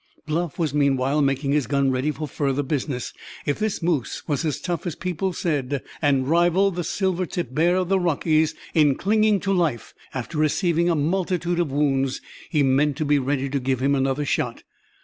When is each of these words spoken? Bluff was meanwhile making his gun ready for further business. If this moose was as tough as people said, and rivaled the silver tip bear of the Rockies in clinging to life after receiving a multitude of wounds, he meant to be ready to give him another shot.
Bluff 0.25 0.57
was 0.57 0.73
meanwhile 0.73 1.21
making 1.21 1.51
his 1.51 1.67
gun 1.67 1.91
ready 1.91 2.09
for 2.09 2.27
further 2.27 2.63
business. 2.63 3.13
If 3.45 3.59
this 3.59 3.83
moose 3.83 4.23
was 4.27 4.43
as 4.43 4.59
tough 4.59 4.87
as 4.87 4.95
people 4.95 5.31
said, 5.31 5.83
and 6.01 6.27
rivaled 6.27 6.75
the 6.75 6.83
silver 6.83 7.27
tip 7.27 7.53
bear 7.53 7.75
of 7.75 7.87
the 7.89 7.99
Rockies 7.99 8.55
in 8.73 8.95
clinging 8.95 9.39
to 9.41 9.53
life 9.53 9.93
after 10.11 10.39
receiving 10.39 10.89
a 10.89 10.95
multitude 10.95 11.59
of 11.59 11.71
wounds, 11.71 12.19
he 12.49 12.63
meant 12.63 12.97
to 12.97 13.05
be 13.05 13.19
ready 13.19 13.47
to 13.49 13.59
give 13.59 13.79
him 13.79 13.93
another 13.93 14.25
shot. 14.25 14.63